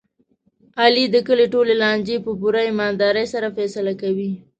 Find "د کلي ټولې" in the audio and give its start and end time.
1.13-1.73